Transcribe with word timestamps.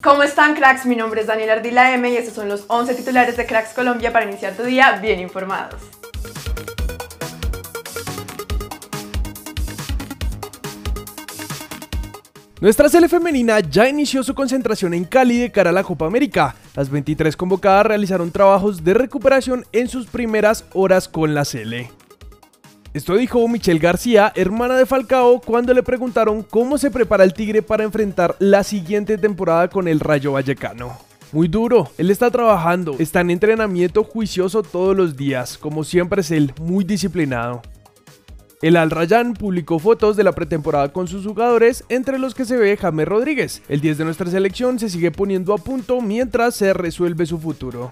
¿Cómo 0.00 0.22
están 0.22 0.54
cracks? 0.54 0.86
Mi 0.86 0.94
nombre 0.94 1.22
es 1.22 1.26
Daniel 1.26 1.50
Ardila 1.50 1.92
M 1.92 2.08
y 2.08 2.16
estos 2.16 2.34
son 2.34 2.48
los 2.48 2.66
11 2.68 2.94
titulares 2.94 3.36
de 3.36 3.46
Cracks 3.46 3.74
Colombia 3.74 4.12
para 4.12 4.26
iniciar 4.26 4.52
tu 4.52 4.62
día 4.62 4.92
bien 5.02 5.18
informados. 5.18 5.82
Nuestra 12.60 12.88
sele 12.88 13.08
femenina 13.08 13.58
ya 13.58 13.88
inició 13.88 14.22
su 14.22 14.36
concentración 14.36 14.94
en 14.94 15.04
Cali 15.04 15.36
de 15.36 15.50
cara 15.50 15.70
a 15.70 15.72
la 15.72 15.82
Copa 15.82 16.06
América. 16.06 16.54
Las 16.76 16.90
23 16.90 17.36
convocadas 17.36 17.86
realizaron 17.86 18.30
trabajos 18.30 18.84
de 18.84 18.94
recuperación 18.94 19.66
en 19.72 19.88
sus 19.88 20.06
primeras 20.06 20.64
horas 20.74 21.08
con 21.08 21.34
la 21.34 21.44
sele. 21.44 21.90
Esto 22.94 23.16
dijo 23.16 23.46
Michelle 23.48 23.78
García, 23.78 24.32
hermana 24.34 24.76
de 24.76 24.86
Falcao, 24.86 25.40
cuando 25.40 25.74
le 25.74 25.82
preguntaron 25.82 26.42
cómo 26.42 26.78
se 26.78 26.90
prepara 26.90 27.22
el 27.22 27.34
Tigre 27.34 27.60
para 27.60 27.84
enfrentar 27.84 28.34
la 28.38 28.64
siguiente 28.64 29.18
temporada 29.18 29.68
con 29.68 29.88
el 29.88 30.00
Rayo 30.00 30.32
Vallecano. 30.32 30.96
Muy 31.30 31.48
duro, 31.48 31.90
él 31.98 32.10
está 32.10 32.30
trabajando, 32.30 32.96
está 32.98 33.20
en 33.20 33.30
entrenamiento 33.30 34.04
juicioso 34.04 34.62
todos 34.62 34.96
los 34.96 35.18
días, 35.18 35.58
como 35.58 35.84
siempre 35.84 36.22
es 36.22 36.30
él, 36.30 36.54
muy 36.62 36.82
disciplinado. 36.84 37.60
El 38.62 38.76
Al 38.76 38.90
Rayyan 38.90 39.34
publicó 39.34 39.78
fotos 39.78 40.16
de 40.16 40.24
la 40.24 40.32
pretemporada 40.32 40.90
con 40.90 41.06
sus 41.06 41.26
jugadores, 41.26 41.84
entre 41.90 42.18
los 42.18 42.34
que 42.34 42.46
se 42.46 42.56
ve 42.56 42.78
James 42.78 43.06
Rodríguez. 43.06 43.62
El 43.68 43.82
10 43.82 43.98
de 43.98 44.04
nuestra 44.04 44.30
selección 44.30 44.78
se 44.78 44.88
sigue 44.88 45.10
poniendo 45.10 45.52
a 45.52 45.58
punto 45.58 46.00
mientras 46.00 46.56
se 46.56 46.72
resuelve 46.72 47.26
su 47.26 47.38
futuro. 47.38 47.90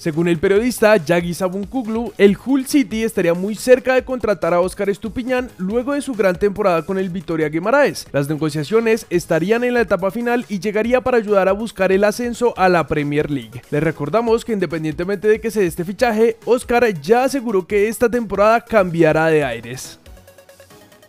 Según 0.00 0.28
el 0.28 0.38
periodista 0.38 0.96
Yagi 0.96 1.34
Sabunkuglu, 1.34 2.14
el 2.16 2.34
Hull 2.42 2.64
City 2.64 3.04
estaría 3.04 3.34
muy 3.34 3.54
cerca 3.54 3.92
de 3.92 4.02
contratar 4.02 4.54
a 4.54 4.60
Oscar 4.60 4.88
Estupiñán 4.88 5.50
luego 5.58 5.92
de 5.92 6.00
su 6.00 6.14
gran 6.14 6.38
temporada 6.38 6.86
con 6.86 6.98
el 6.98 7.10
Vitoria 7.10 7.50
Guimaraes. 7.50 8.06
Las 8.10 8.26
negociaciones 8.26 9.04
estarían 9.10 9.62
en 9.62 9.74
la 9.74 9.82
etapa 9.82 10.10
final 10.10 10.46
y 10.48 10.58
llegaría 10.58 11.02
para 11.02 11.18
ayudar 11.18 11.50
a 11.50 11.52
buscar 11.52 11.92
el 11.92 12.04
ascenso 12.04 12.54
a 12.56 12.70
la 12.70 12.86
Premier 12.86 13.30
League. 13.30 13.60
Les 13.70 13.82
recordamos 13.82 14.42
que 14.42 14.54
independientemente 14.54 15.28
de 15.28 15.38
que 15.38 15.50
se 15.50 15.60
dé 15.60 15.66
este 15.66 15.84
fichaje, 15.84 16.38
Oscar 16.46 16.98
ya 17.02 17.24
aseguró 17.24 17.66
que 17.66 17.88
esta 17.88 18.08
temporada 18.08 18.62
cambiará 18.62 19.26
de 19.26 19.44
aires. 19.44 20.00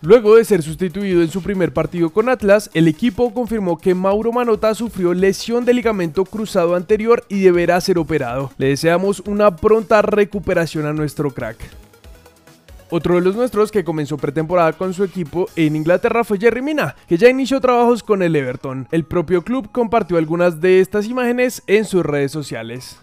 Luego 0.04 0.36
de 0.36 0.46
ser 0.46 0.64
sustituido 0.64 1.22
en 1.22 1.30
su 1.30 1.44
primer 1.44 1.74
partido 1.74 2.10
con 2.10 2.28
Atlas, 2.28 2.72
el 2.74 2.88
equipo 2.88 3.32
confirmó 3.36 3.78
que 3.78 3.94
Mauro 3.94 4.32
Manota 4.32 4.74
sufrió 4.74 5.14
lesión 5.14 5.64
de 5.64 5.76
ligamento 5.76 6.26
cruzado 6.26 6.76
anterior 6.76 7.24
y 7.30 7.42
deberá 7.42 7.80
ser 7.82 8.00
operado. 8.00 8.52
Le 8.58 8.70
deseamos 8.70 9.20
una 9.28 9.56
pronta 9.56 10.02
recuperación 10.02 10.88
a 10.88 10.94
nuestro 10.94 11.30
crack. 11.30 11.58
Otro 12.90 13.16
de 13.16 13.22
los 13.22 13.36
nuestros 13.36 13.72
que 13.72 13.84
comenzó 13.84 14.18
pretemporada 14.18 14.74
con 14.74 14.96
su 14.96 15.04
equipo 15.04 15.48
en 15.56 15.76
Inglaterra 15.76 16.24
fue 16.24 16.40
Jerry 16.40 16.64
Mina, 16.64 16.96
que 17.08 17.18
ya 17.18 17.30
inició 17.30 17.62
trabajos 17.62 18.02
con 18.02 18.24
el 18.24 18.36
Everton. 18.36 18.88
El 18.92 19.06
propio 19.06 19.44
club 19.44 19.72
compartió 19.72 20.18
algunas 20.18 20.60
de 20.62 20.80
estas 20.80 21.06
imágenes 21.06 21.62
en 21.68 21.86
sus 21.86 22.04
redes 22.04 22.32
sociales. 22.32 22.98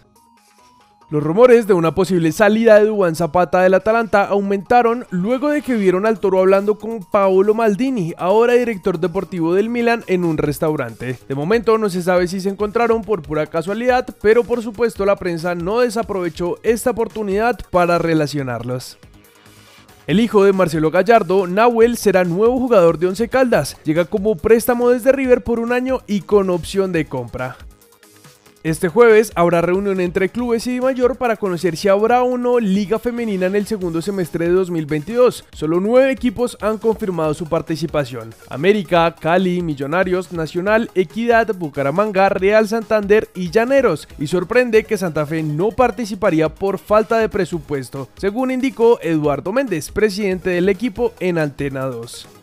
Los 1.11 1.23
rumores 1.23 1.67
de 1.67 1.73
una 1.73 1.95
posible 1.95 2.33
salida 2.33 2.79
de 2.79 2.85
Duan 2.85 3.17
Zapata 3.17 3.63
del 3.63 3.73
Atalanta 3.73 4.27
aumentaron 4.27 5.07
luego 5.09 5.49
de 5.49 5.63
que 5.63 5.75
vieron 5.75 6.05
al 6.05 6.21
toro 6.21 6.39
hablando 6.39 6.79
con 6.79 7.01
Paolo 7.01 7.55
Maldini, 7.55 8.13
ahora 8.19 8.53
director 8.53 9.01
deportivo 9.01 9.55
del 9.55 9.71
Milan, 9.71 10.05
en 10.07 10.23
un 10.23 10.37
restaurante. 10.37 11.19
De 11.27 11.35
momento 11.35 11.79
no 11.79 11.89
se 11.89 12.03
sabe 12.03 12.29
si 12.29 12.43
se 12.43 12.51
encontraron 12.51 13.01
por 13.01 13.23
pura 13.23 13.47
casualidad, 13.47 14.07
pero 14.21 14.45
por 14.45 14.63
supuesto 14.63 15.07
la 15.07 15.17
prensa 15.17 15.55
no 15.55 15.81
desaprovechó 15.81 16.59
esta 16.63 16.91
oportunidad 16.91 17.59
para 17.71 17.97
relacionarlos. 17.97 18.99
El 20.07 20.21
hijo 20.21 20.45
de 20.45 20.53
Marcelo 20.53 20.91
Gallardo, 20.91 21.47
Nahuel, 21.47 21.97
será 21.97 22.25
nuevo 22.25 22.59
jugador 22.59 22.99
de 22.99 23.07
Once 23.07 23.29
Caldas. 23.31 23.79
Llega 23.83 24.05
como 24.05 24.37
préstamo 24.37 24.91
desde 24.91 25.13
River 25.13 25.43
por 25.43 25.59
un 25.59 25.73
año 25.73 26.01
y 26.07 26.21
con 26.21 26.51
opción 26.51 26.93
de 26.93 27.07
compra. 27.07 27.57
Este 28.69 28.89
jueves 28.89 29.33
habrá 29.35 29.63
reunión 29.63 29.99
entre 29.99 30.29
clubes 30.29 30.67
y 30.67 30.79
Mayor 30.79 31.17
para 31.17 31.39
conocer 31.39 31.75
si 31.75 31.89
habrá 31.89 32.23
o 32.23 32.37
no 32.37 32.61
liga 32.61 32.99
femenina 32.99 33.47
en 33.47 33.57
el 33.57 33.67
segundo 33.67 34.03
semestre 34.03 34.47
de 34.47 34.53
2022. 34.53 35.47
Solo 35.53 35.81
nueve 35.81 36.13
equipos 36.13 36.59
han 36.61 36.77
confirmado 36.77 37.33
su 37.33 37.47
participación. 37.47 38.35
América, 38.51 39.17
Cali, 39.19 39.63
Millonarios, 39.63 40.33
Nacional, 40.33 40.91
Equidad, 40.95 41.55
Bucaramanga, 41.55 42.29
Real 42.29 42.69
Santander 42.69 43.31
y 43.35 43.49
Llaneros. 43.49 44.07
Y 44.19 44.27
sorprende 44.27 44.85
que 44.85 44.99
Santa 44.99 45.25
Fe 45.25 45.43
no 45.43 45.71
participaría 45.71 46.51
por 46.51 46.79
falta 46.79 47.17
de 47.17 47.31
presupuesto, 47.31 48.11
según 48.19 48.51
indicó 48.51 48.99
Eduardo 49.01 49.51
Méndez, 49.51 49.91
presidente 49.91 50.51
del 50.51 50.69
equipo 50.69 51.15
en 51.21 51.39
Antena 51.39 51.87
2. 51.87 52.38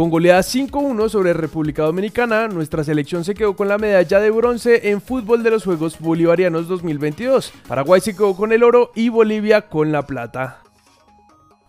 Con 0.00 0.08
goleada 0.08 0.40
5-1 0.40 1.10
sobre 1.10 1.34
República 1.34 1.82
Dominicana, 1.82 2.48
nuestra 2.48 2.82
selección 2.82 3.22
se 3.22 3.34
quedó 3.34 3.54
con 3.54 3.68
la 3.68 3.76
medalla 3.76 4.18
de 4.18 4.30
bronce 4.30 4.88
en 4.88 5.02
fútbol 5.02 5.42
de 5.42 5.50
los 5.50 5.64
Juegos 5.64 5.98
Bolivarianos 6.00 6.68
2022. 6.68 7.52
Paraguay 7.68 8.00
se 8.00 8.14
quedó 8.14 8.34
con 8.34 8.50
el 8.54 8.62
oro 8.62 8.92
y 8.94 9.10
Bolivia 9.10 9.68
con 9.68 9.92
la 9.92 10.06
plata. 10.06 10.62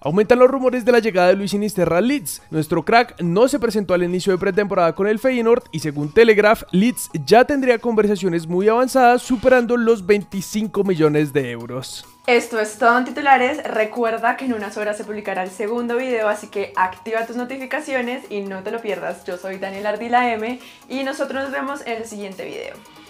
Aumentan 0.04 0.40
los 0.40 0.50
rumores 0.50 0.84
de 0.84 0.92
la 0.92 0.98
llegada 0.98 1.28
de 1.28 1.36
Luis 1.36 1.52
Sinisterra 1.52 2.00
a 2.00 2.02
Leeds. 2.02 2.42
Nuestro 2.50 2.84
crack 2.84 3.22
no 3.22 3.48
se 3.48 3.60
presentó 3.60 3.94
al 3.94 4.02
inicio 4.02 4.34
de 4.34 4.40
pretemporada 4.40 4.96
con 4.96 5.06
el 5.06 5.20
Feyenoord 5.20 5.66
y 5.72 5.78
según 5.78 6.12
Telegraph, 6.12 6.64
Leeds 6.72 7.12
ya 7.24 7.46
tendría 7.46 7.78
conversaciones 7.78 8.48
muy 8.48 8.68
avanzadas 8.68 9.22
superando 9.22 9.78
los 9.78 10.04
25 10.04 10.84
millones 10.84 11.34
de 11.34 11.52
euros. 11.52 12.04
Esto 12.26 12.60
es 12.60 12.80
todo 12.80 12.98
en 12.98 13.06
titulares. 13.06 13.64
Recuerda 13.64 14.38
que 14.38 14.46
en 14.46 14.54
unas 14.54 14.76
horas 14.76 14.98
se 14.98 15.04
publicará 15.04 15.44
el 15.44 15.52
segundo 15.52 15.98
video, 15.98 16.30
así 16.30 16.48
que 16.48 16.74
activa 16.76 17.28
tus 17.28 17.36
notificaciones 17.36 18.24
y 18.32 18.42
no 18.42 18.64
te 18.64 18.72
lo 18.72 18.82
pierdas. 18.82 19.24
Yo 19.26 19.38
soy 19.38 19.60
Daniel 19.60 19.86
Ardila 19.86 20.34
M 20.34 20.60
y 20.90 21.04
nosotros 21.04 21.44
nos 21.44 21.52
vemos 21.52 21.82
en 21.86 22.02
el 22.02 22.06
siguiente 22.06 22.44
video. 22.44 23.01